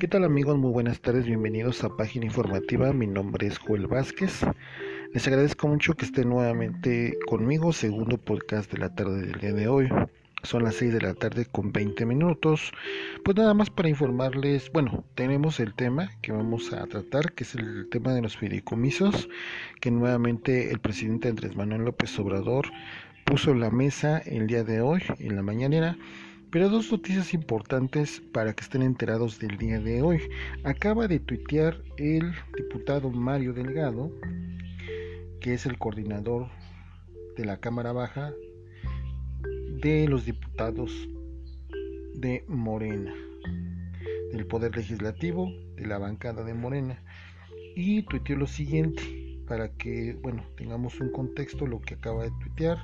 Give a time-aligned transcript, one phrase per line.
[0.00, 0.56] ¿Qué tal amigos?
[0.56, 2.90] Muy buenas tardes, bienvenidos a Página Informativa.
[2.94, 4.46] Mi nombre es Joel Vázquez.
[5.12, 9.68] Les agradezco mucho que estén nuevamente conmigo, segundo podcast de la tarde del día de
[9.68, 9.90] hoy.
[10.42, 12.72] Son las 6 de la tarde con 20 minutos.
[13.26, 17.54] Pues nada más para informarles, bueno, tenemos el tema que vamos a tratar, que es
[17.54, 19.28] el tema de los fideicomisos,
[19.82, 22.72] que nuevamente el presidente Andrés Manuel López Obrador
[23.26, 25.98] puso en la mesa el día de hoy, en la mañanera
[26.50, 30.20] pero dos noticias importantes para que estén enterados del día de hoy.
[30.64, 34.10] Acaba de tuitear el diputado Mario Delgado,
[35.40, 36.48] que es el coordinador
[37.36, 38.32] de la Cámara Baja
[39.80, 41.08] de los diputados
[42.14, 43.14] de Morena,
[44.32, 47.02] del Poder Legislativo, de la bancada de Morena,
[47.76, 49.02] y tuiteó lo siguiente,
[49.46, 52.78] para que, bueno, tengamos un contexto, lo que acaba de tuitear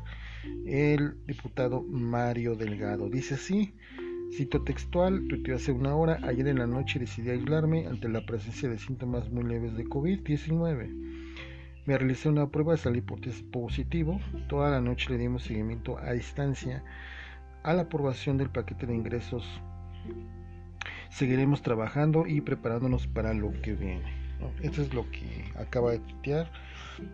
[0.66, 3.08] el diputado Mario Delgado.
[3.08, 3.74] Dice así,
[4.36, 8.68] cito textual, tuiteó hace una hora, ayer en la noche decidí aislarme ante la presencia
[8.68, 11.06] de síntomas muy leves de COVID-19.
[11.86, 16.82] Me realicé una prueba, salí positivo, toda la noche le dimos seguimiento a distancia
[17.62, 19.44] a la aprobación del paquete de ingresos.
[21.10, 24.26] Seguiremos trabajando y preparándonos para lo que viene.
[24.62, 26.50] Esto es lo que acaba de tuitear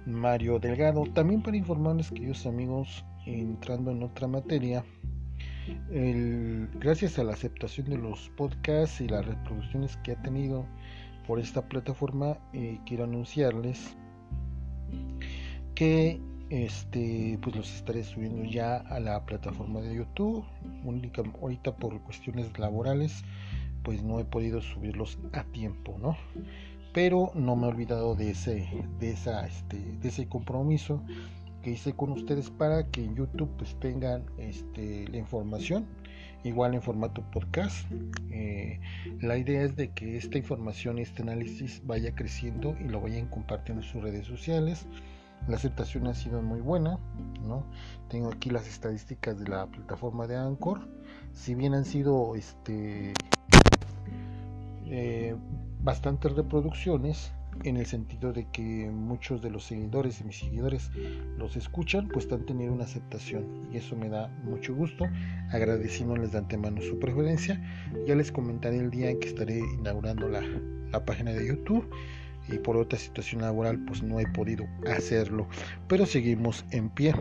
[0.06, 1.04] Mario Delgado.
[1.12, 4.84] También para informarles, queridos amigos, entrando en otra materia,
[6.74, 10.66] gracias a la aceptación de los podcasts y las reproducciones que ha tenido
[11.26, 13.96] por esta plataforma, eh, quiero anunciarles
[15.74, 20.44] que este pues los estaré subiendo ya a la plataforma de YouTube.
[20.84, 23.24] Única, ahorita por cuestiones laborales,
[23.82, 26.16] pues no he podido subirlos a tiempo, ¿no?
[26.92, 31.02] Pero no me he olvidado de ese, de esa, este, de ese compromiso
[31.62, 35.86] que hice con ustedes para que en YouTube pues tengan este, la información
[36.44, 37.86] igual en formato podcast.
[38.30, 38.80] Eh,
[39.20, 43.28] la idea es de que esta información y este análisis vaya creciendo y lo vayan
[43.28, 44.86] compartiendo en sus redes sociales.
[45.48, 46.98] La aceptación ha sido muy buena,
[47.46, 47.64] ¿no?
[48.08, 50.80] Tengo aquí las estadísticas de la plataforma de Anchor.
[51.32, 53.12] Si bien han sido este,
[54.86, 55.34] eh,
[55.80, 57.32] bastantes reproducciones,
[57.64, 60.90] en el sentido de que muchos de los seguidores y mis seguidores
[61.38, 65.06] los escuchan, pues están teniendo una aceptación y eso me da mucho gusto,
[65.50, 67.60] agradeciéndoles de antemano su preferencia.
[68.06, 70.42] Ya les comentaré el día en que estaré inaugurando la,
[70.90, 71.88] la página de YouTube
[72.48, 75.46] y por otra situación laboral pues no he podido hacerlo,
[75.88, 77.14] pero seguimos en pie.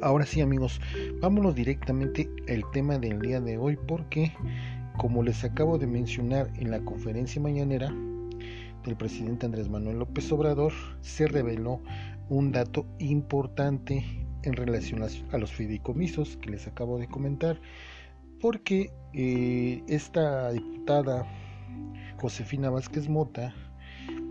[0.00, 0.80] Ahora sí amigos,
[1.20, 4.32] vámonos directamente al tema del día de hoy porque
[4.98, 7.92] como les acabo de mencionar en la conferencia mañanera,
[8.88, 10.72] el presidente Andrés Manuel López Obrador
[11.02, 11.80] se reveló
[12.28, 14.04] un dato importante
[14.42, 17.60] en relación a los fideicomisos que les acabo de comentar,
[18.40, 21.26] porque eh, esta diputada
[22.18, 23.54] Josefina Vázquez Mota,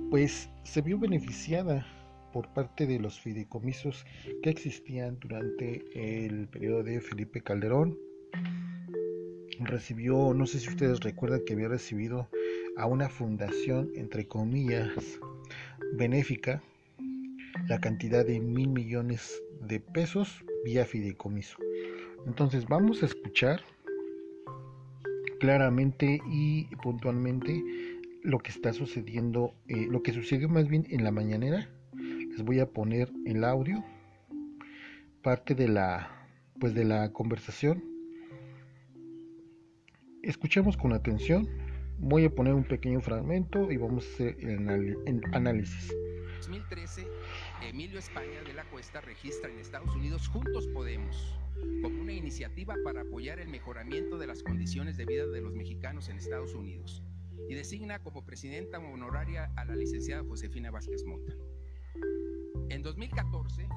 [0.10, 1.86] pues se vio beneficiada
[2.34, 4.06] por parte de los fideicomisos
[4.42, 7.98] que existían durante el periodo de Felipe Calderón.
[9.60, 12.30] Recibió, no sé si ustedes recuerdan que había recibido
[12.78, 14.90] a una fundación, entre comillas,
[15.94, 16.62] benéfica,
[17.68, 21.58] la cantidad de mil millones de pesos vía fideicomiso.
[22.26, 23.62] Entonces vamos a escuchar
[25.40, 27.64] claramente y puntualmente
[28.24, 31.70] lo que está sucediendo, eh, lo que sucedió más bien en la mañanera.
[31.94, 33.84] Les voy a poner el audio,
[35.24, 36.12] parte de la,
[36.60, 37.84] pues de la conversación.
[40.22, 41.48] Escuchemos con atención
[42.00, 45.94] Voy a poner un pequeño fragmento y vamos a hacer el análisis.
[46.38, 47.08] 2013,
[47.64, 51.40] Emilio España de la Cuesta registra en Estados Unidos Juntos Podemos
[51.82, 56.08] como una iniciativa para apoyar el mejoramiento de las condiciones de vida de los mexicanos
[56.10, 57.04] en Estados Unidos
[57.50, 61.34] y designa como presidenta honoraria a la licenciada Josefina Vázquez Mota.
[62.70, 63.68] En 2014,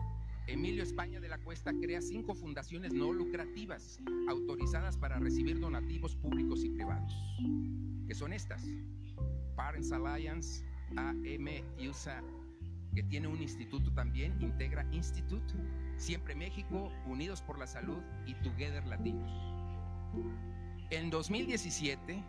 [0.50, 6.65] Emilio España de la Cuesta crea cinco fundaciones no lucrativas autorizadas para recibir donativos públicos
[6.65, 7.13] y privados,
[8.09, 8.66] que son estas:
[9.54, 10.65] Parents Alliance,
[10.97, 11.47] AM
[11.89, 12.21] USA,
[12.97, 15.54] que tiene un instituto también, Integra Institute,
[15.97, 19.30] Siempre México, Unidos por la Salud y Together Latinos.
[20.91, 22.24] En 2017,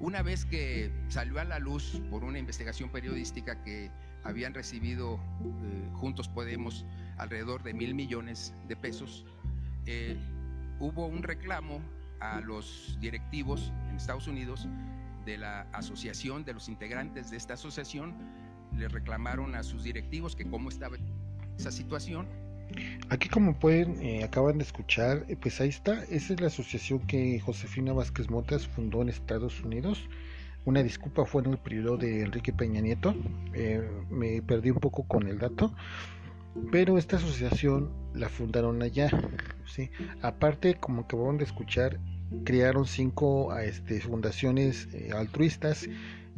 [0.00, 3.90] una vez que salió a la luz por una investigación periodística que
[4.28, 6.84] habían recibido eh, Juntos Podemos
[7.16, 9.24] alrededor de mil millones de pesos,
[9.86, 10.16] eh,
[10.78, 11.80] hubo un reclamo
[12.20, 14.68] a los directivos en Estados Unidos
[15.24, 18.14] de la asociación, de los integrantes de esta asociación,
[18.76, 20.96] le reclamaron a sus directivos que cómo estaba
[21.58, 22.28] esa situación.
[23.08, 27.40] Aquí como pueden, eh, acaban de escuchar, pues ahí está, esa es la asociación que
[27.40, 30.06] Josefina Vázquez Motas fundó en Estados Unidos
[30.68, 33.14] Una disculpa fue en el periodo de Enrique Peña Nieto.
[33.54, 33.80] Eh,
[34.10, 35.72] me perdí un poco con el dato.
[36.70, 39.08] Pero esta asociación la fundaron allá.
[39.64, 39.88] ¿sí?
[40.20, 41.98] Aparte, como van de escuchar,
[42.44, 45.88] crearon cinco este, fundaciones eh, altruistas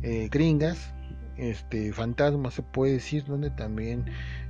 [0.02, 0.94] eh, gringas
[1.40, 4.04] este fantasma se puede decir donde también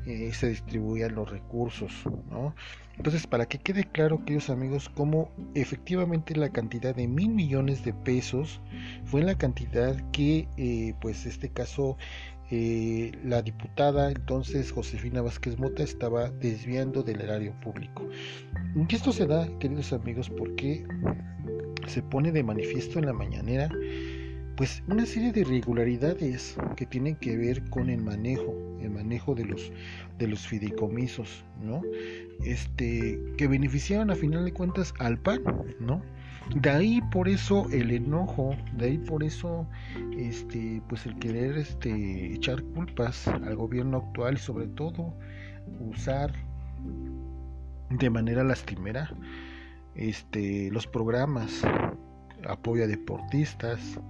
[0.07, 1.93] eh, se distribuían los recursos
[2.31, 2.55] ¿no?
[2.97, 7.93] entonces para que quede claro queridos amigos cómo efectivamente la cantidad de mil millones de
[7.93, 8.61] pesos
[9.05, 11.97] fue la cantidad que eh, pues este caso
[12.51, 18.09] eh, la diputada entonces Josefina Vázquez Mota estaba desviando del erario público
[18.75, 20.85] y esto se da queridos amigos porque
[21.87, 23.69] se pone de manifiesto en la mañanera
[24.61, 29.45] pues una serie de irregularidades que tienen que ver con el manejo, el manejo de
[29.45, 29.73] los
[30.19, 31.83] de los fideicomisos, ¿no?
[32.45, 35.43] Este que beneficiaron a final de cuentas al PAN,
[35.79, 36.03] ¿no?
[36.55, 39.67] De ahí por eso el enojo, de ahí por eso
[40.17, 45.15] este pues el querer este echar culpas al gobierno actual y sobre todo
[45.79, 46.33] usar
[47.91, 49.11] de manera lastimera
[49.95, 51.63] este los programas
[52.49, 54.01] apoyo a deportistas,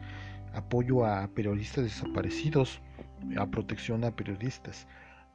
[0.55, 2.81] apoyo a periodistas desaparecidos,
[3.37, 4.87] a protección a periodistas,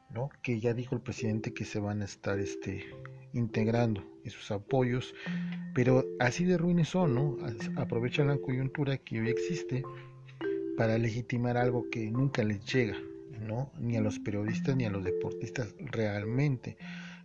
[0.09, 0.29] ¿no?
[0.41, 2.85] que ya dijo el presidente que se van a estar este,
[3.33, 5.13] integrando esos apoyos,
[5.73, 7.37] pero así de ruines son, ¿no?
[7.77, 9.83] aprovechan la coyuntura que hoy existe
[10.77, 12.97] para legitimar algo que nunca les llega,
[13.39, 13.71] ¿no?
[13.79, 16.77] ni a los periodistas ni a los deportistas realmente.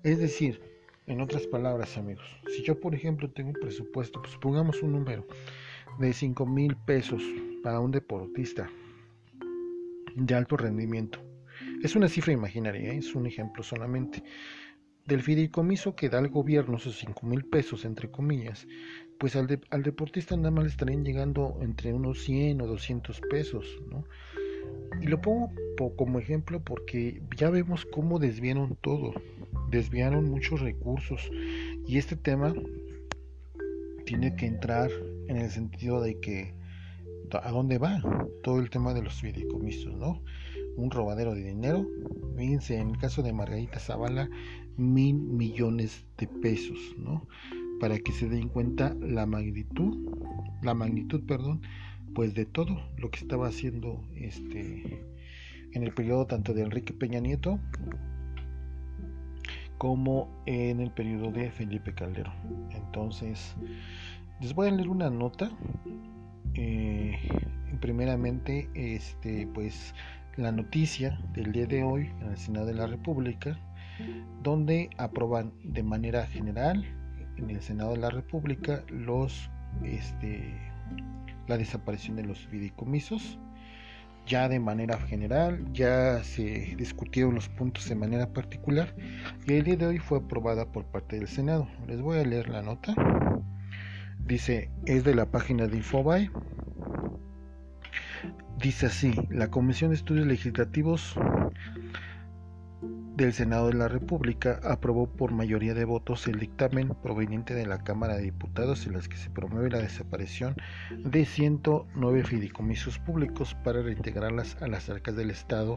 [0.02, 0.60] Es decir,
[1.06, 2.24] en otras palabras, amigos,
[2.54, 5.26] si yo por ejemplo tengo un presupuesto, pues pongamos un número
[5.98, 7.22] de 5 mil pesos
[7.62, 8.70] para un deportista
[10.16, 11.20] de alto rendimiento.
[11.82, 12.98] Es una cifra imaginaria, ¿eh?
[12.98, 14.22] es un ejemplo solamente.
[15.06, 18.66] Del fideicomiso que da el gobierno, esos 5 mil pesos, entre comillas,
[19.18, 23.80] pues al, al, deportista nada más le estarían llegando entre unos 100 o 200 pesos,
[23.90, 24.04] ¿no?
[25.00, 25.50] Y lo pongo
[25.96, 29.14] como ejemplo porque ya vemos cómo desviaron todo,
[29.70, 31.30] desviaron muchos recursos.
[31.86, 32.52] Y este tema
[34.04, 34.90] tiene que entrar
[35.28, 36.54] en el sentido de que
[37.38, 38.02] a dónde va
[38.42, 40.22] todo el tema de los fideicomisos, ¿no?
[40.76, 41.86] Un robadero de dinero,
[42.36, 44.28] fíjense, en el caso de Margarita Zavala,
[44.76, 47.26] mil millones de pesos, ¿no?
[47.80, 49.96] Para que se den cuenta la magnitud,
[50.62, 51.62] la magnitud, perdón,
[52.14, 55.04] pues de todo lo que estaba haciendo este
[55.72, 57.60] en el periodo tanto de Enrique Peña Nieto
[59.78, 62.34] como en el periodo de Felipe Calderón.
[62.70, 63.54] Entonces,
[64.40, 65.50] les voy a leer una nota
[66.54, 67.16] eh,
[67.80, 69.94] primeramente este pues
[70.36, 73.58] la noticia del día de hoy en el Senado de la República
[74.42, 76.84] donde aprueban de manera general
[77.36, 79.50] en el Senado de la República los
[79.84, 80.54] este
[81.46, 83.38] la desaparición de los fideicomisos.
[84.26, 88.94] Ya de manera general ya se discutieron los puntos de manera particular
[89.46, 91.66] y el día de hoy fue aprobada por parte del Senado.
[91.88, 92.94] Les voy a leer la nota
[94.30, 96.30] Dice, es de la página de Infobae.
[98.60, 101.16] Dice así, la Comisión de Estudios Legislativos
[103.16, 107.82] del Senado de la República aprobó por mayoría de votos el dictamen proveniente de la
[107.82, 110.54] Cámara de Diputados en las que se promueve la desaparición
[110.96, 115.76] de 109 fideicomisos públicos para reintegrarlas a las arcas del Estado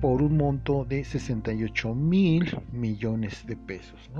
[0.00, 4.10] por un monto de 68 mil millones de pesos.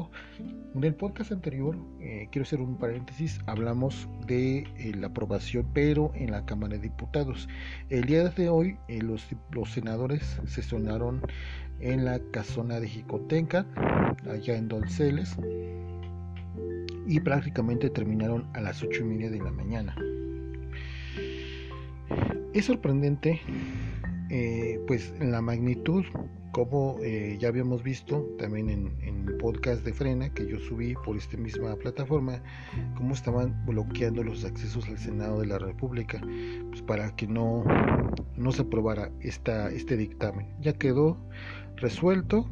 [0.74, 6.12] En el podcast anterior, eh, quiero hacer un paréntesis, hablamos de eh, la aprobación, pero
[6.14, 7.48] en la Cámara de Diputados.
[7.90, 9.26] El día de hoy, eh, los,
[9.70, 11.22] senadores sesionaron
[11.80, 13.66] en la casona de Jicotenca,
[14.30, 15.36] allá en Donceles,
[17.06, 19.96] y prácticamente terminaron a las 8 y media de la mañana.
[22.54, 23.40] Es sorprendente
[24.34, 26.06] eh, pues la magnitud,
[26.52, 31.18] como eh, ya habíamos visto también en, el podcast de Frena que yo subí por
[31.18, 32.42] esta misma plataforma,
[32.96, 36.18] cómo estaban bloqueando los accesos al Senado de la República
[36.70, 37.62] pues para que no,
[38.38, 40.48] no se aprobara esta, este dictamen.
[40.62, 41.18] Ya quedó
[41.76, 42.46] resuelto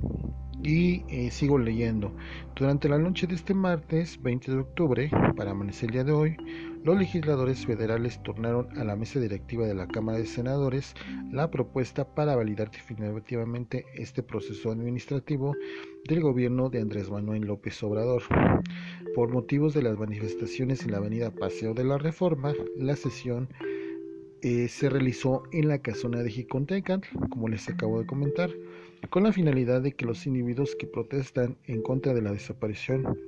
[0.62, 2.14] y eh, sigo leyendo.
[2.56, 6.36] Durante la noche de este martes 20 de octubre, para amanecer el día de hoy,
[6.84, 10.94] los legisladores federales tornaron a la mesa directiva de la Cámara de Senadores
[11.30, 15.54] la propuesta para validar definitivamente este proceso administrativo
[16.08, 18.22] del gobierno de Andrés Manuel López Obrador.
[19.14, 23.48] Por motivos de las manifestaciones en la avenida Paseo de la Reforma, la sesión
[24.42, 28.50] eh, se realizó en la casona de Jicontecan, como les acabo de comentar,
[29.10, 33.18] con la finalidad de que los individuos que protestan en contra de la desaparición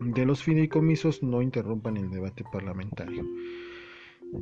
[0.00, 3.24] de los fideicomisos no interrumpan el debate parlamentario.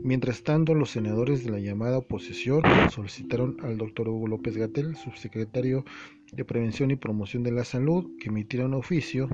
[0.03, 5.85] Mientras tanto, los senadores de la llamada oposición solicitaron al doctor Hugo López Gatel, subsecretario
[6.33, 9.29] de Prevención y Promoción de la Salud, que emitiera un oficio.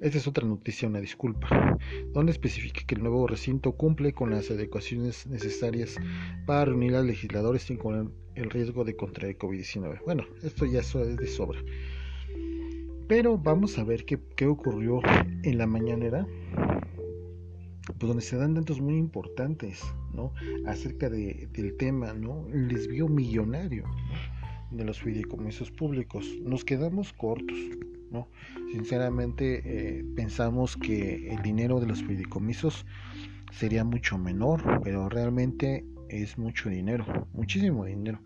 [0.00, 1.78] Esta es otra noticia, una disculpa,
[2.12, 5.96] donde especifica que el nuevo recinto cumple con las adecuaciones necesarias
[6.46, 10.00] para reunir a legisladores sin correr el riesgo de contraer COVID-19.
[10.04, 11.60] Bueno, esto ya es de sobra.
[13.10, 15.00] Pero vamos a ver qué, qué ocurrió
[15.42, 16.24] en la mañanera
[17.98, 19.82] pues donde se dan datos muy importantes,
[20.14, 20.32] ¿no?
[20.64, 22.46] Acerca de, del tema, ¿no?
[22.52, 23.82] El desvío millonario
[24.70, 26.24] de los fideicomisos públicos.
[26.44, 27.58] Nos quedamos cortos,
[28.12, 28.28] ¿no?
[28.70, 32.86] Sinceramente eh, pensamos que el dinero de los fideicomisos
[33.50, 38.20] sería mucho menor, pero realmente es mucho dinero, muchísimo dinero.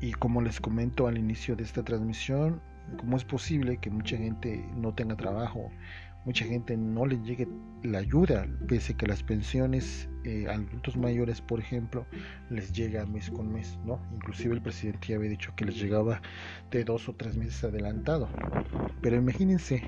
[0.00, 2.62] Y como les comento al inicio de esta transmisión,
[2.98, 5.70] ¿cómo es posible que mucha gente no tenga trabajo?
[6.26, 7.48] mucha gente no le llegue
[7.84, 12.04] la ayuda, pese que las pensiones eh, a adultos mayores, por ejemplo,
[12.50, 14.00] les llega mes con mes, ¿no?
[14.12, 16.20] Inclusive el presidente ya había dicho que les llegaba
[16.72, 18.28] de dos o tres meses adelantado.
[19.00, 19.84] Pero imagínense,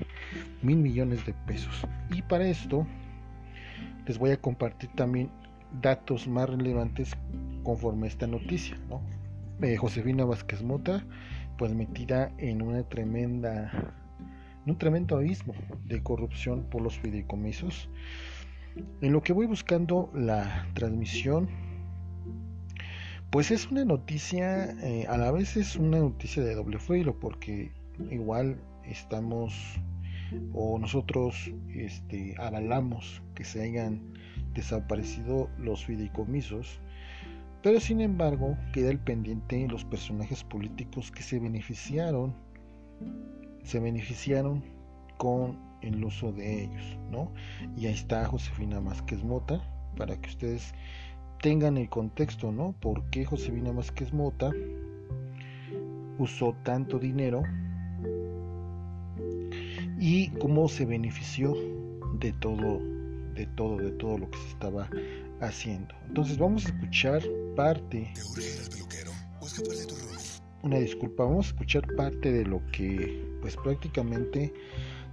[0.61, 1.85] mil millones de pesos.
[2.09, 2.87] Y para esto
[4.07, 5.29] les voy a compartir también
[5.81, 7.17] datos más relevantes
[7.63, 9.01] conforme a esta noticia, ¿no?
[9.61, 11.03] Eh, Josefina Vázquez Mota,
[11.59, 13.93] pues metida en una tremenda
[14.65, 15.53] un tremendo abismo
[15.85, 17.89] de corrupción por los fideicomisos.
[19.01, 21.49] En lo que voy buscando la transmisión,
[23.29, 27.73] pues es una noticia, eh, a la vez es una noticia de doble filo, porque
[28.09, 29.53] igual estamos
[30.53, 34.13] o nosotros este, avalamos que se hayan
[34.53, 36.79] desaparecido los fideicomisos,
[37.61, 42.33] pero sin embargo queda el pendiente los personajes políticos que se beneficiaron
[43.63, 44.63] se beneficiaron
[45.17, 47.31] con el uso de ellos, ¿no?
[47.77, 49.61] Y ahí está Josefina Másquez Mota,
[49.97, 50.73] para que ustedes
[51.41, 52.73] tengan el contexto, ¿no?
[52.79, 54.51] ¿Por qué Josefina Másquez Mota
[56.17, 57.43] usó tanto dinero
[59.99, 61.53] y cómo se benefició
[62.19, 62.79] de todo,
[63.35, 64.89] de todo, de todo lo que se estaba
[65.41, 65.95] haciendo?
[66.07, 67.21] Entonces vamos a escuchar
[67.55, 68.11] parte.
[70.61, 74.53] Una disculpa, vamos a escuchar parte de lo que pues prácticamente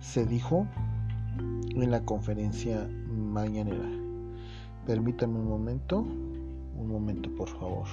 [0.00, 0.66] se dijo
[1.38, 3.88] en la conferencia mañanera.
[4.87, 7.87] Permítame un momento, un momento por favor.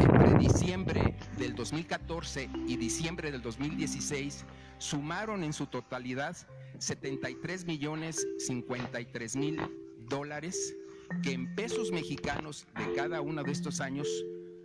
[0.00, 1.14] Entre diciembre
[1.60, 4.46] 2014 y diciembre del 2016
[4.78, 6.34] sumaron en su totalidad
[6.78, 9.60] 73 millones 53 mil
[10.08, 10.74] dólares
[11.22, 14.08] que en pesos mexicanos de cada uno de estos años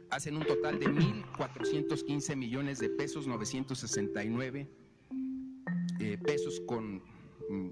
[0.09, 4.69] hacen un total de 1.415 millones de pesos, 969
[5.99, 7.03] eh, pesos con...
[7.49, 7.71] Mm,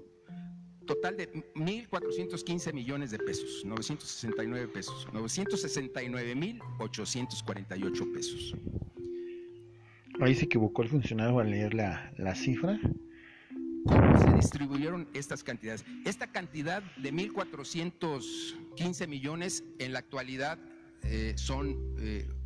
[0.84, 8.54] total de 1.415 millones de pesos, 969 pesos, 969.848 pesos.
[10.20, 12.78] Ahí se equivocó el funcionario al leer la, la cifra
[13.86, 15.84] cómo se distribuyeron estas cantidades.
[16.04, 20.58] Esta cantidad de 1.415 millones en la actualidad
[21.02, 21.76] eh, son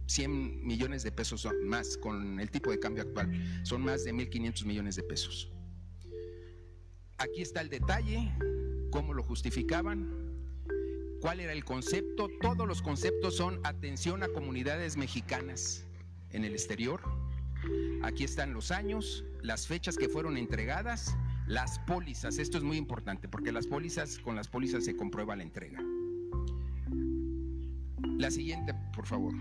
[0.07, 3.31] 100 eh, millones de pesos más con el tipo de cambio actual.
[3.63, 5.51] Son más de 1.500 millones de pesos.
[7.19, 8.33] Aquí está el detalle,
[8.91, 10.09] cómo lo justificaban,
[11.21, 12.29] cuál era el concepto.
[12.41, 15.85] Todos los conceptos son atención a comunidades mexicanas
[16.31, 17.01] en el exterior.
[18.03, 21.17] Aquí están los años, las fechas que fueron entregadas
[21.49, 25.43] las pólizas, esto es muy importante porque las pólizas, con las pólizas se comprueba la
[25.43, 25.81] entrega.
[28.19, 29.33] La siguiente, por favor.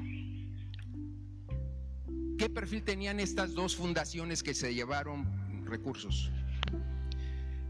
[2.38, 6.32] ¿Qué perfil tenían estas dos fundaciones que se llevaron recursos?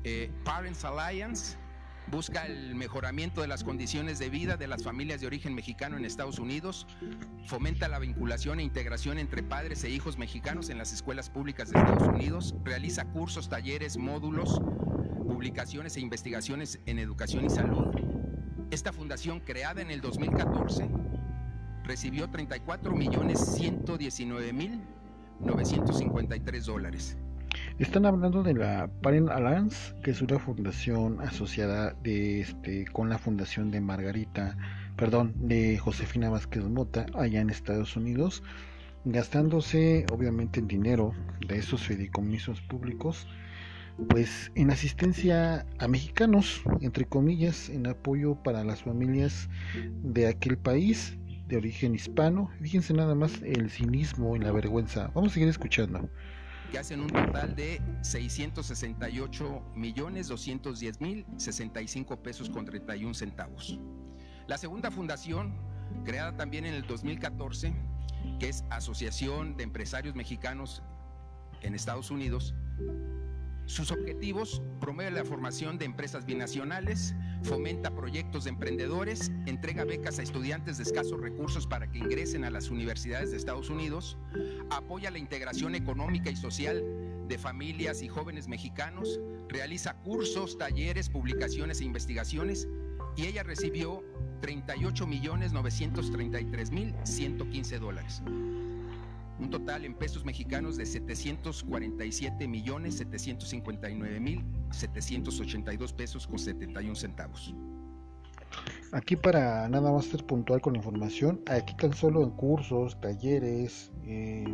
[0.04, 1.58] Eh, Parents Alliance
[2.10, 6.06] busca el mejoramiento de las condiciones de vida de las familias de origen mexicano en
[6.06, 6.88] Estados Unidos,
[7.46, 11.80] fomenta la vinculación e integración entre padres e hijos mexicanos en las escuelas públicas de
[11.80, 14.62] Estados Unidos, realiza cursos, talleres, módulos,
[15.28, 17.88] publicaciones e investigaciones en educación y salud.
[18.72, 20.90] Esta fundación, creada en el 2014,
[21.84, 24.82] recibió 34 millones 119 mil
[25.40, 27.18] 953 dólares
[27.80, 33.18] están hablando de la Parent Alliance, que es una fundación asociada de este con la
[33.18, 34.58] fundación de Margarita,
[34.96, 38.44] perdón, de Josefina Vázquez Mota allá en Estados Unidos,
[39.06, 41.14] gastándose obviamente el dinero
[41.48, 43.28] de esos fideicomisos públicos
[44.10, 49.50] pues en asistencia a mexicanos, entre comillas, en apoyo para las familias
[50.04, 52.52] de aquel país de origen hispano.
[52.62, 55.10] Fíjense nada más el cinismo y la vergüenza.
[55.16, 56.10] Vamos a seguir escuchando.
[56.72, 63.80] Que hacen un total de 668 millones 210 mil 65 pesos con 31 centavos.
[64.48, 65.54] La segunda fundación,
[66.06, 67.74] creada también en el 2014,
[68.40, 70.84] que es Asociación de Empresarios Mexicanos
[71.62, 72.54] en Estados Unidos,
[73.68, 80.24] sus objetivos promueve la formación de empresas binacionales, fomenta proyectos de emprendedores, entrega becas a
[80.24, 84.18] estudiantes de escasos recursos para que ingresen a las universidades de Estados Unidos,
[84.70, 86.82] apoya la integración económica y social
[87.28, 89.20] de familias y jóvenes mexicanos,
[89.50, 92.70] realiza cursos, talleres, publicaciones e investigaciones
[93.18, 94.02] y ella recibió
[94.40, 98.22] 38 millones 933 mil 115 dólares
[99.40, 107.54] un total en pesos mexicanos de 747 millones 759 mil 782 pesos con 71 centavos.
[108.94, 113.92] Aquí para nada más ser puntual con la información, aquí tan solo en cursos, talleres,
[114.06, 114.46] eh,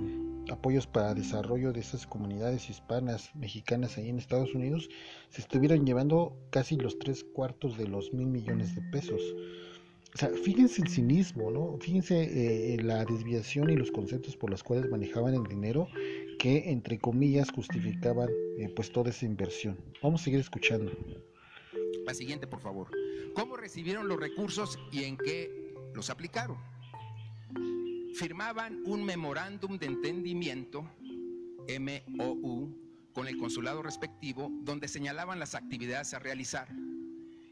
[0.51, 4.89] apoyos para desarrollo de esas comunidades hispanas, mexicanas ahí en Estados Unidos,
[5.29, 9.21] se estuvieran llevando casi los tres cuartos de los mil millones de pesos.
[10.15, 11.77] O sea, fíjense el cinismo, ¿no?
[11.79, 15.87] Fíjense eh, la desviación y los conceptos por los cuales manejaban el dinero
[16.37, 18.29] que, entre comillas, justificaban
[18.59, 19.75] eh, pues toda esa inversión.
[20.03, 20.91] Vamos a seguir escuchando.
[22.05, 22.91] La siguiente, por favor.
[23.33, 26.57] ¿Cómo recibieron los recursos y en qué los aplicaron?
[28.13, 30.87] Firmaban un memorándum de entendimiento,
[31.79, 32.77] MOU,
[33.13, 36.67] con el consulado respectivo, donde señalaban las actividades a realizar.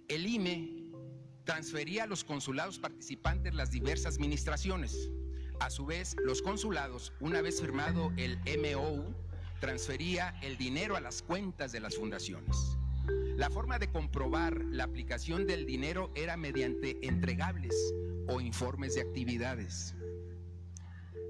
[0.07, 0.80] El IME
[1.51, 5.09] transfería a los consulados participantes las diversas administraciones.
[5.59, 9.13] A su vez, los consulados, una vez firmado el MOU,
[9.59, 12.77] transfería el dinero a las cuentas de las fundaciones.
[13.35, 17.75] La forma de comprobar la aplicación del dinero era mediante entregables
[18.29, 19.93] o informes de actividades.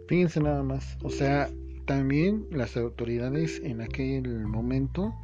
[0.08, 1.50] Fíjense nada más, o sea,
[1.88, 5.16] también las autoridades en aquel momento,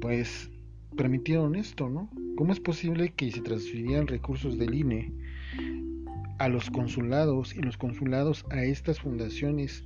[0.00, 0.48] pues
[0.96, 2.10] permitieron esto, ¿no?
[2.36, 5.12] ¿Cómo es posible que se transfirieran recursos del INE
[6.38, 9.84] a los consulados y los consulados a estas fundaciones?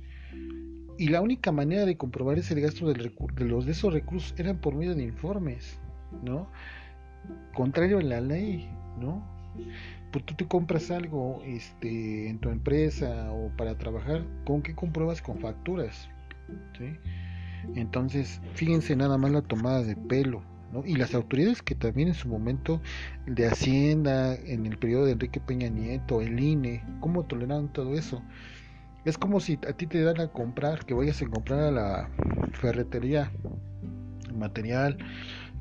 [0.97, 3.11] Y la única manera de comprobar ese gasto de
[3.45, 5.79] los de esos recursos eran por medio de informes,
[6.23, 6.47] ¿no?
[7.55, 9.23] Contrario a la ley, ¿no?
[10.11, 15.21] Pues tú te compras algo este, en tu empresa o para trabajar, ¿con qué compruebas?
[15.21, 16.07] Con facturas,
[16.77, 16.95] ¿sí?
[17.75, 20.43] Entonces, fíjense nada más la tomada de pelo,
[20.85, 22.81] y las autoridades que también en su momento
[23.27, 28.23] de Hacienda, en el periodo de Enrique Peña Nieto, el INE, ¿cómo toleraron todo eso?
[29.05, 32.09] Es como si a ti te dan a comprar, que vayas a comprar a la
[32.53, 33.31] ferretería
[34.33, 34.97] material,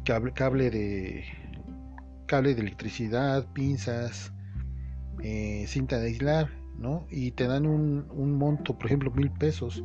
[0.05, 1.25] cable, cable de
[2.27, 4.33] cable de electricidad, pinzas,
[5.23, 6.49] eh, cinta de aislar,
[6.79, 7.07] ¿no?
[7.11, 9.83] Y te dan un, un monto, por ejemplo, mil pesos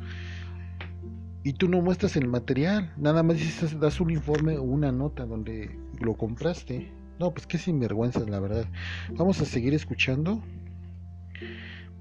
[1.47, 5.25] y tú no muestras el material, nada más dices, das un informe o una nota
[5.25, 6.91] donde lo compraste.
[7.19, 8.65] No, pues qué sinvergüenza, la verdad.
[9.13, 10.43] Vamos a seguir escuchando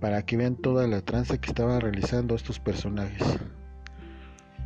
[0.01, 3.23] para que vean toda la tranza que estaban realizando estos personajes.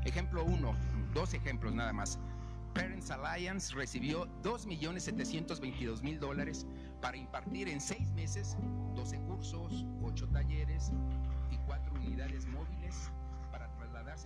[0.06, 0.74] Ejemplo 1,
[1.12, 2.18] dos ejemplos nada más.
[2.72, 6.66] Parents Alliance recibió 2.722.000 dólares
[7.02, 8.56] para impartir en seis meses
[8.94, 10.90] 12 cursos, 8 talleres
[11.50, 13.10] y 4 unidades móviles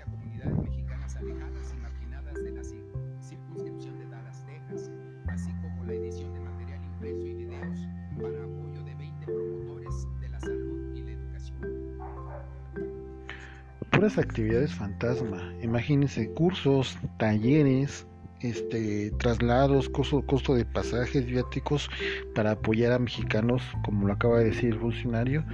[0.04, 2.64] a comunidades mexicanas alejadas y marginadas de la
[3.20, 4.90] circunscripción de Dallas, Texas,
[5.28, 7.78] así como la edición de material impreso y videos
[8.20, 11.60] para apoyo de 20 promotores de la salud y la educación.
[13.90, 18.06] Puras actividades fantasma, imagínense cursos, talleres,
[18.40, 21.88] este, traslados, costo, costo de pasajes viáticos
[22.34, 25.44] para apoyar a mexicanos, como lo acaba de decir el funcionario,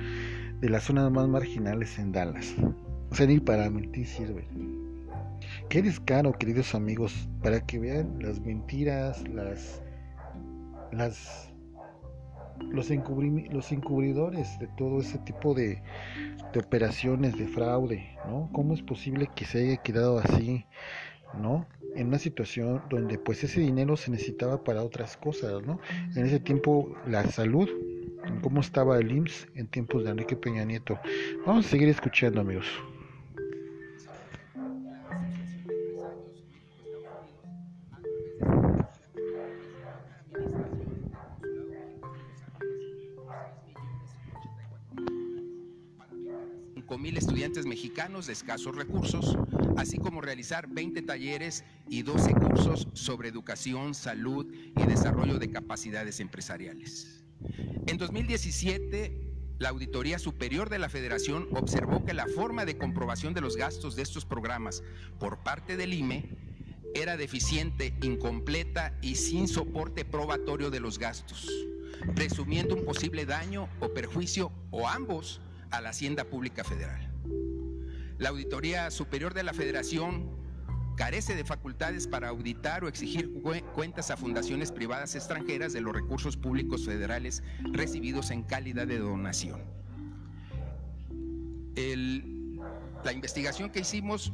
[0.61, 2.57] de las zonas más marginales en Dallas.
[3.11, 4.47] O sea, ni para mentir sirve.
[5.69, 9.83] Qué descaro, queridos amigos, para que vean las mentiras, las,
[10.93, 11.53] las,
[12.71, 15.83] los, los encubridores de todo ese tipo de,
[16.53, 18.49] de operaciones de fraude, ¿no?
[18.53, 20.65] ¿Cómo es posible que se haya quedado así,
[21.41, 21.67] ¿no?
[21.97, 25.81] En una situación donde pues ese dinero se necesitaba para otras cosas, ¿no?
[26.15, 27.69] En ese tiempo la salud,
[28.43, 30.99] cómo estaba el IMSS en tiempos de Enrique Peña Nieto.
[31.47, 32.67] Vamos a seguir escuchando, amigos.
[47.17, 49.37] Estudiantes mexicanos de escasos recursos,
[49.77, 54.47] así como realizar 20 talleres y 12 cursos sobre educación, salud
[54.77, 57.23] y desarrollo de capacidades empresariales.
[57.87, 63.43] En 2017 la Auditoría Superior de la Federación observó que la forma de comprobación de
[63.43, 64.83] los gastos de estos programas
[65.19, 66.31] por parte del IME
[66.95, 71.47] era deficiente, incompleta y sin soporte probatorio de los gastos,
[72.15, 77.11] presumiendo un posible daño o perjuicio o ambos a la Hacienda Pública Federal.
[78.19, 80.31] La Auditoría Superior de la Federación
[80.97, 83.33] carece de facultades para auditar o exigir
[83.75, 89.63] cuentas a fundaciones privadas extranjeras de los recursos públicos federales recibidos en calidad de donación.
[93.03, 94.31] la investigación que hicimos,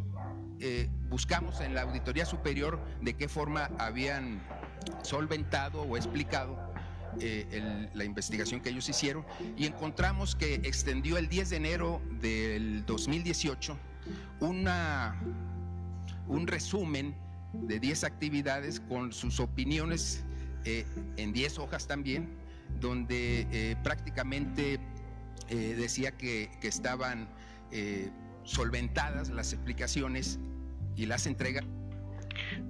[0.59, 4.43] eh, buscamos en la Auditoría Superior de qué forma habían
[5.03, 6.59] solventado o explicado
[7.21, 9.25] eh, la investigación que ellos hicieron
[9.57, 13.77] y encontramos que extendió el 10 de enero del 2018
[14.41, 15.17] una
[16.29, 17.15] un resumen
[17.53, 20.25] de 10 actividades con sus opiniones
[20.65, 20.85] eh,
[21.17, 22.29] en 10 hojas también,
[22.81, 24.81] donde eh, prácticamente
[25.49, 27.29] decía que, que estaban
[28.43, 30.41] solventadas las explicaciones
[30.97, 31.65] y las entregas.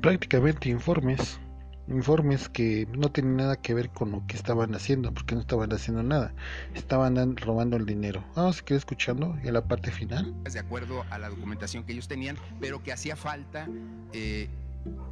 [0.02, 1.40] Prácticamente informes
[1.88, 5.72] informes que no tenían nada que ver con lo que estaban haciendo, porque no estaban
[5.72, 6.34] haciendo nada,
[6.74, 8.24] estaban robando el dinero.
[8.34, 10.34] Vamos a seguir escuchando en la parte final.
[10.44, 13.68] De acuerdo a la documentación que ellos tenían, pero que hacía falta
[14.12, 14.48] eh,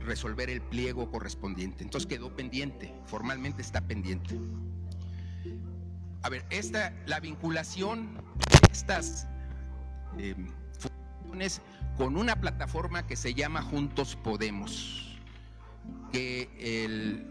[0.00, 1.84] resolver el pliego correspondiente.
[1.84, 4.38] Entonces quedó pendiente, formalmente está pendiente.
[6.22, 9.28] A ver, esta, la vinculación de estas
[10.18, 10.34] eh,
[10.78, 11.60] funciones
[11.96, 15.03] con una plataforma que se llama Juntos Podemos
[16.12, 17.28] que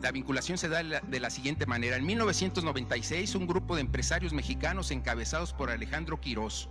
[0.00, 1.96] la vinculación se da de la siguiente manera.
[1.96, 6.68] En 1996, un grupo de empresarios mexicanos encabezados por Alejandro Quirós,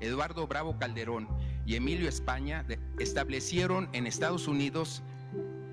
[0.00, 1.28] Eduardo Bravo Calderón
[1.66, 2.64] y Emilio España
[2.98, 5.02] establecieron en Estados Unidos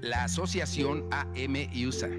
[0.01, 2.09] la asociación AMUSA,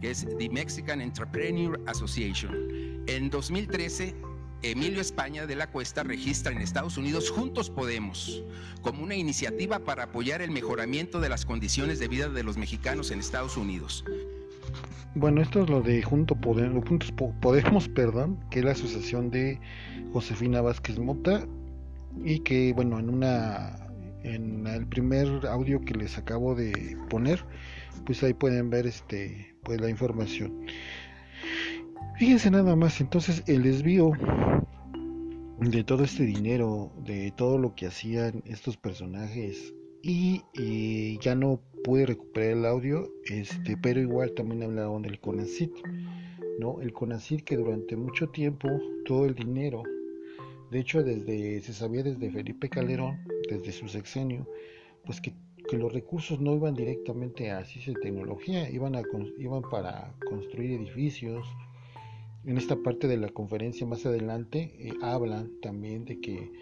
[0.00, 2.54] que es The Mexican Entrepreneur Association.
[3.06, 4.14] En 2013
[4.70, 8.42] Emilio España de la Cuesta registra en Estados Unidos Juntos Podemos
[8.82, 13.12] como una iniciativa para apoyar el mejoramiento de las condiciones de vida de los mexicanos
[13.12, 14.04] en Estados Unidos.
[15.14, 19.60] Bueno, esto es lo de Juntos Podemos, Juntos Podemos, perdón, que es la asociación de
[20.12, 21.46] Josefina Vázquez Mota
[22.24, 23.86] y que bueno, en una
[24.24, 27.44] en el primer audio que les acabo de poner,
[28.04, 30.66] pues ahí pueden ver este pues la información.
[32.16, 34.12] Fíjense nada más, entonces el desvío
[35.60, 41.60] de todo este dinero, de todo lo que hacían estos personajes y eh, ya no
[41.84, 45.72] pude recuperar el audio, este, pero igual también hablaron del CONACIT,
[46.58, 46.80] ¿no?
[46.80, 48.68] El CONACIT que durante mucho tiempo
[49.04, 49.82] todo el dinero,
[50.70, 54.46] de hecho desde se sabía desde Felipe Calderón, desde su sexenio,
[55.04, 55.32] pues que,
[55.68, 59.02] que los recursos no iban directamente a ciencia y tecnología, iban a
[59.38, 61.46] iban para construir edificios,
[62.46, 66.52] en esta parte de la conferencia más adelante eh, hablan también de que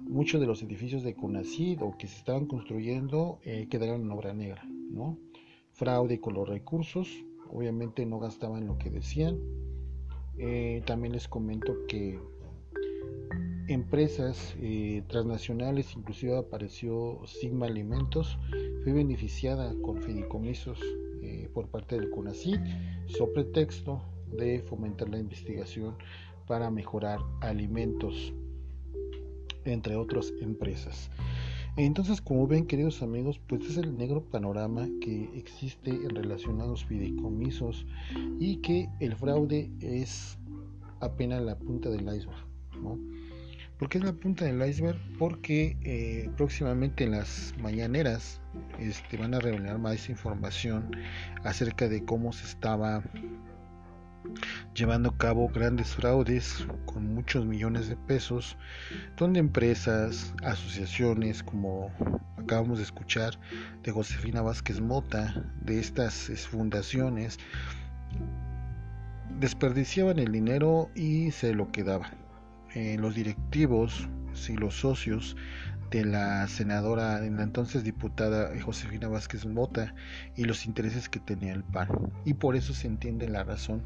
[0.00, 4.32] muchos de los edificios de CONACID o que se estaban construyendo eh, quedaron en obra
[4.32, 5.18] negra, ¿no?
[5.72, 7.08] Fraude con los recursos,
[7.50, 9.38] obviamente no gastaban lo que decían.
[10.38, 12.18] Eh, también les comento que
[13.68, 14.54] empresas
[15.08, 18.38] transnacionales, inclusive apareció Sigma Alimentos,
[18.84, 20.78] fue beneficiada con fideicomisos
[21.52, 22.60] por parte del CONACID,
[23.08, 24.00] sobre texto
[24.32, 25.96] de fomentar la investigación
[26.46, 28.32] para mejorar alimentos,
[29.64, 31.10] entre otras empresas.
[31.76, 36.66] Entonces, como ven, queridos amigos, pues es el negro panorama que existe en relación a
[36.66, 37.86] los fideicomisos
[38.40, 40.38] y que el fraude es
[41.00, 42.46] apenas la punta del iceberg.
[42.80, 42.98] ¿no?
[43.78, 44.98] ¿Por qué es la punta del iceberg?
[45.18, 48.40] Porque eh, próximamente en las mañaneras
[48.78, 50.90] este, van a revelar más información
[51.44, 53.02] acerca de cómo se estaba
[54.74, 58.56] llevando a cabo grandes fraudes con muchos millones de pesos,
[59.16, 61.90] donde empresas, asociaciones, como
[62.36, 63.38] acabamos de escuchar
[63.82, 67.38] de Josefina Vázquez Mota, de estas fundaciones,
[69.38, 72.10] desperdiciaban el dinero y se lo quedaban.
[72.74, 74.08] Eh, los directivos
[74.48, 75.36] y los socios
[75.90, 79.94] de la senadora, en la entonces diputada Josefina Vázquez Mota
[80.36, 81.88] y los intereses que tenía el PAN.
[82.24, 83.82] Y por eso se entiende la razón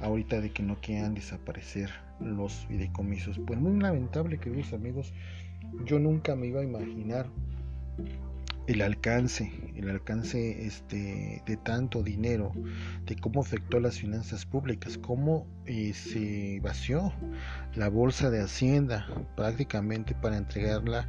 [0.00, 3.38] ahorita de que no quieran desaparecer los fideicomisos.
[3.46, 5.12] Pues muy lamentable, queridos amigos,
[5.84, 7.26] yo nunca me iba a imaginar
[8.66, 12.52] el alcance, el alcance este, de tanto dinero,
[13.04, 17.12] de cómo afectó las finanzas públicas, cómo eh, se vació
[17.74, 21.08] la bolsa de Hacienda prácticamente para entregarla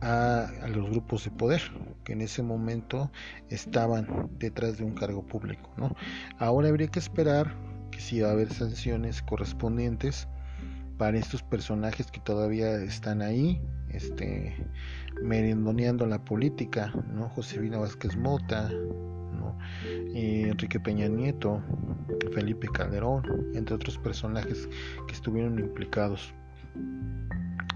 [0.00, 1.62] a, los grupos de poder
[2.04, 3.10] que en ese momento
[3.48, 5.70] estaban detrás de un cargo público.
[5.76, 5.94] ¿no?
[6.38, 7.54] Ahora habría que esperar
[7.90, 10.28] que sí va a haber sanciones correspondientes
[10.98, 14.56] para estos personajes que todavía están ahí, este,
[15.22, 17.28] merendoneando la política, ¿no?
[17.30, 19.58] Josefina Vázquez Mota, ¿no?
[20.14, 21.62] Enrique Peña Nieto,
[22.32, 24.68] Felipe Calderón, entre otros personajes
[25.06, 26.32] que estuvieron implicados.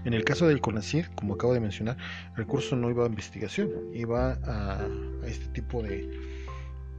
[0.03, 1.95] En el caso del CONACYT, como acabo de mencionar,
[2.31, 4.87] el recurso no iba a investigación, iba a,
[5.27, 6.09] este tipo de,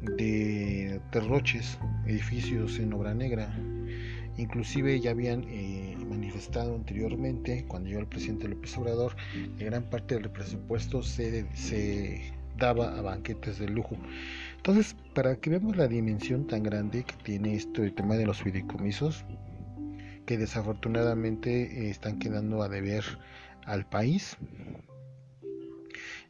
[0.02, 3.52] de derroches, edificios en obra negra.
[4.36, 9.16] Inclusive ya habían eh, manifestado anteriormente, cuando llegó el presidente López Obrador,
[9.58, 13.96] que gran parte del presupuesto se, se daba a banquetes de lujo.
[14.56, 18.42] Entonces, para que veamos la dimensión tan grande que tiene esto el tema de los
[18.42, 19.24] fideicomisos,
[20.26, 23.04] que desafortunadamente eh, están quedando a deber
[23.64, 24.36] al país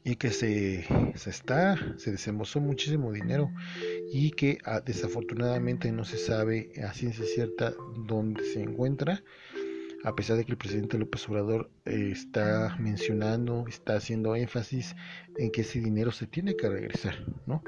[0.05, 3.53] y que se, se está, se desembolsó muchísimo dinero
[4.13, 7.73] y que ah, desafortunadamente no se sabe a ciencia cierta
[8.07, 9.23] dónde se encuentra,
[10.05, 14.97] a pesar de que el presidente López Obrador eh, está mencionando, está haciendo énfasis
[15.37, 17.63] en que ese dinero se tiene que regresar, ¿no?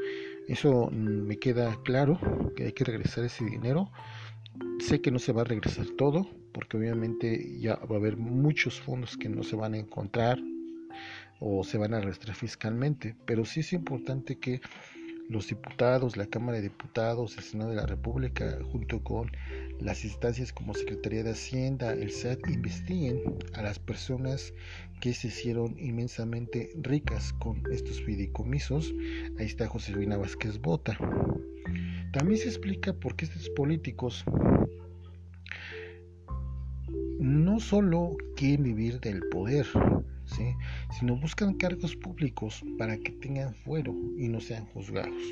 [0.48, 2.18] Eso mm, me queda claro,
[2.56, 3.90] que hay que regresar ese dinero.
[4.80, 8.80] Sé que no se va a regresar todo, porque obviamente ya va a haber muchos
[8.80, 10.38] fondos que no se van a encontrar
[11.40, 14.60] o se van a arrastrar fiscalmente, pero sí es importante que
[15.28, 19.30] los diputados, la Cámara de Diputados, el Senado de la República, junto con
[19.80, 23.20] las instancias como Secretaría de Hacienda, el SAT, investiguen
[23.54, 24.52] a las personas
[25.00, 28.94] que se hicieron inmensamente ricas con estos fideicomisos.
[29.38, 30.96] Ahí está José Luis Vázquez Bota.
[32.12, 34.24] También se explica por qué estos políticos
[37.18, 39.66] no solo quieren vivir del poder,
[40.26, 45.22] sino buscan cargos públicos para que tengan fuero y no sean juzgados.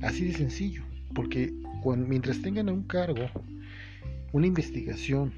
[0.00, 0.82] Así de sencillo,
[1.14, 1.52] porque
[2.08, 3.26] mientras tengan un cargo,
[4.32, 5.32] una investigación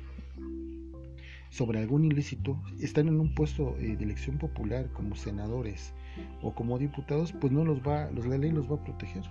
[1.51, 5.93] sobre algún ilícito, están en un puesto eh, de elección popular como senadores
[6.43, 9.23] o como diputados, pues no los va, los, la ley los va a proteger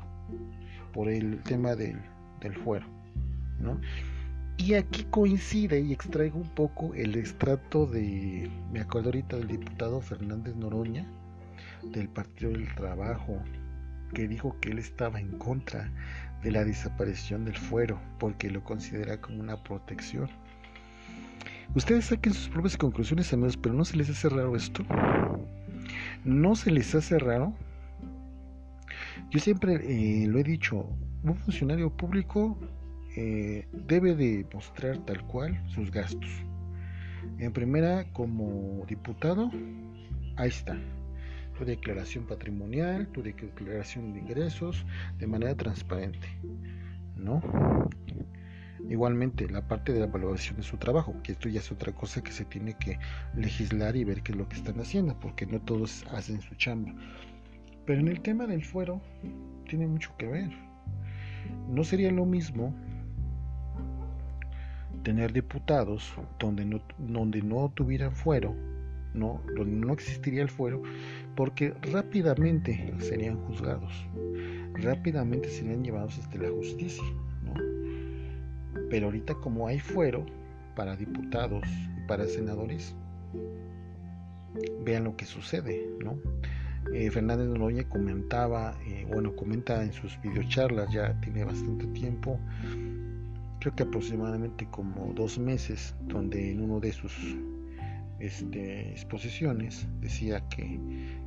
[0.93, 1.97] por el tema del,
[2.39, 2.85] del fuero,
[3.59, 3.79] ¿no?
[4.57, 9.99] Y aquí coincide y extraigo un poco el extracto de, me acuerdo ahorita del diputado
[9.99, 11.05] Fernández Noroña,
[11.91, 13.41] del Partido del Trabajo,
[14.13, 15.91] que dijo que él estaba en contra
[16.43, 20.29] de la desaparición del fuero, porque lo considera como una protección.
[21.75, 24.85] Ustedes saquen sus propias conclusiones, amigos, pero ¿no se les hace raro esto?
[26.23, 27.53] ¿No se les hace raro?
[29.31, 30.85] Yo siempre eh, lo he dicho,
[31.23, 32.57] un funcionario público
[33.15, 36.29] eh, debe de mostrar tal cual sus gastos.
[37.39, 39.51] En primera, como diputado,
[40.35, 40.77] ahí está.
[41.57, 44.85] Tu declaración patrimonial, tu declaración de ingresos,
[45.19, 46.27] de manera transparente.
[47.15, 47.41] ¿No?
[48.89, 52.21] Igualmente, la parte de la valoración de su trabajo, que esto ya es otra cosa
[52.21, 52.99] que se tiene que
[53.35, 56.93] legislar y ver qué es lo que están haciendo, porque no todos hacen su chamba.
[57.85, 59.01] Pero en el tema del fuero,
[59.69, 60.49] tiene mucho que ver.
[61.69, 62.75] No sería lo mismo
[65.03, 68.55] tener diputados donde no, donde no tuvieran fuero,
[69.13, 69.41] ¿no?
[69.55, 70.81] donde no existiría el fuero,
[71.35, 73.91] porque rápidamente serían juzgados,
[74.73, 77.03] rápidamente serían llevados hasta la justicia.
[77.43, 77.53] ¿no?
[78.89, 80.25] Pero ahorita como hay fuero
[80.75, 82.95] para diputados y para senadores,
[84.83, 85.87] vean lo que sucede.
[86.03, 86.17] ¿no?
[86.91, 92.39] Eh, Fernández Noroña comentaba, eh, bueno, comenta en sus videocharlas, ya tiene bastante tiempo,
[93.63, 97.13] creo que aproximadamente como dos meses, donde en uno de sus
[98.19, 100.77] este, exposiciones decía que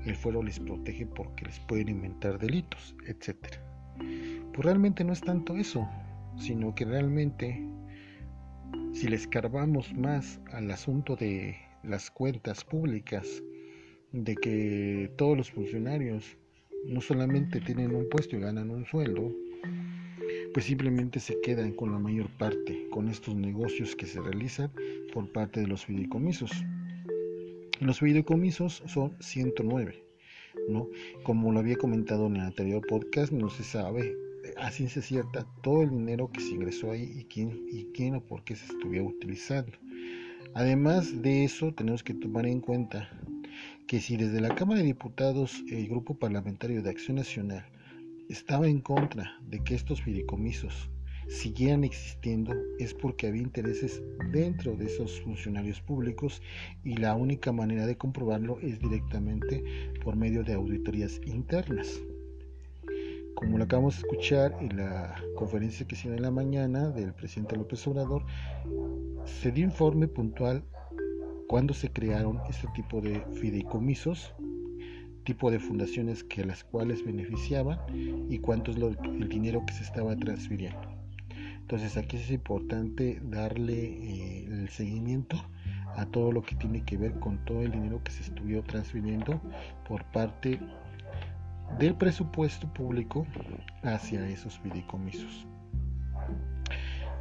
[0.04, 3.36] el fuero les protege porque les pueden inventar delitos, etc.
[4.52, 5.88] Pues realmente no es tanto eso,
[6.36, 7.66] sino que realmente
[8.92, 13.42] si le escarbamos más al asunto de las cuentas públicas,
[14.12, 16.36] de que todos los funcionarios
[16.84, 19.32] no solamente tienen un puesto y ganan un sueldo,
[20.56, 24.72] pues simplemente se quedan con la mayor parte, con estos negocios que se realizan
[25.12, 26.50] por parte de los fideicomisos.
[27.78, 30.02] Los fideicomisos son 109,
[30.70, 30.88] ¿no?
[31.24, 34.16] Como lo había comentado en el anterior podcast, no se sabe
[34.56, 38.22] a ciencia cierta todo el dinero que se ingresó ahí y quién, y quién o
[38.22, 39.72] por qué se estuviera utilizando.
[40.54, 43.10] Además de eso, tenemos que tomar en cuenta
[43.86, 47.66] que si desde la Cámara de Diputados el Grupo Parlamentario de Acción Nacional
[48.28, 50.90] estaba en contra de que estos fideicomisos
[51.28, 56.40] siguieran existiendo es porque había intereses dentro de esos funcionarios públicos
[56.84, 59.64] y la única manera de comprobarlo es directamente
[60.04, 62.00] por medio de auditorías internas.
[63.34, 67.54] como lo acabamos de escuchar en la conferencia que hicieron en la mañana del presidente
[67.54, 68.24] López Obrador,
[69.26, 70.64] se dio informe puntual
[71.46, 74.32] cuando se crearon este tipo de fideicomisos,
[75.26, 77.78] tipo de fundaciones que las cuales beneficiaban
[78.30, 80.80] y cuánto es el dinero que se estaba transfiriendo.
[81.58, 85.36] Entonces aquí es importante darle eh, el seguimiento
[85.96, 89.40] a todo lo que tiene que ver con todo el dinero que se estuvo transfiriendo
[89.88, 90.60] por parte
[91.78, 93.26] del presupuesto público
[93.82, 95.44] hacia esos fideicomisos.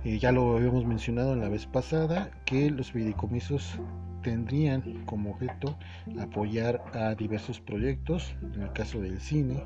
[0.04, 3.80] Eh, ya lo habíamos mencionado en la vez pasada que los fideicomisos
[4.26, 5.78] tendrían como objeto
[6.20, 9.64] apoyar a diversos proyectos, en el caso del cine,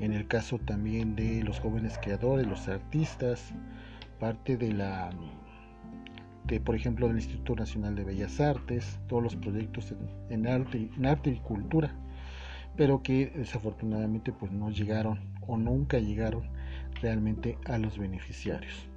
[0.00, 3.54] en el caso también de los jóvenes creadores, los artistas,
[4.20, 5.10] parte de la
[6.44, 9.94] de por ejemplo del Instituto Nacional de Bellas Artes, todos los proyectos
[10.28, 11.90] en, arte, arte y cultura
[12.76, 16.42] pero que desafortunadamente pues no llegaron o nunca llegaron
[17.00, 18.88] realmente a los beneficiarios.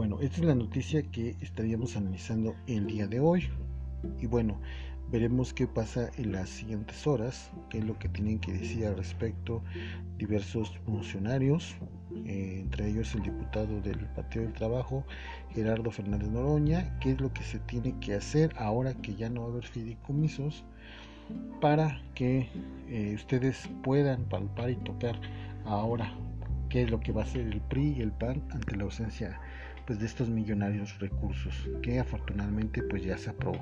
[0.00, 3.50] Bueno, esta es la noticia que estaríamos analizando el día de hoy.
[4.18, 4.58] Y bueno,
[5.12, 8.96] veremos qué pasa en las siguientes horas, qué es lo que tienen que decir al
[8.96, 9.62] respecto
[10.16, 11.76] diversos funcionarios,
[12.24, 15.04] eh, entre ellos el diputado del Partido del Trabajo,
[15.50, 19.42] Gerardo Fernández Noroña, qué es lo que se tiene que hacer ahora que ya no
[19.42, 20.64] va a haber fideicomisos
[21.60, 22.48] para que
[22.88, 25.20] eh, ustedes puedan palpar y tocar
[25.66, 26.10] ahora
[26.70, 29.38] qué es lo que va a hacer el PRI y el PAN ante la ausencia
[29.98, 33.60] de estos millonarios recursos que afortunadamente pues ya se aprobó.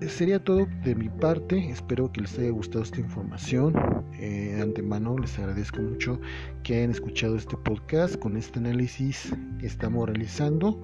[0.00, 3.74] Sería todo de mi parte, espero que les haya gustado esta información.
[4.18, 6.20] Eh, antemano les agradezco mucho
[6.62, 10.82] que hayan escuchado este podcast con este análisis que estamos realizando.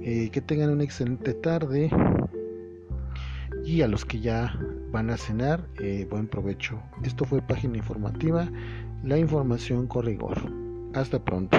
[0.00, 1.88] Eh, que tengan una excelente tarde,
[3.64, 4.58] y a los que ya
[4.90, 6.80] van a cenar, eh, buen provecho.
[7.02, 8.48] Esto fue página informativa,
[9.02, 10.38] la información con rigor.
[10.94, 11.58] Hasta pronto.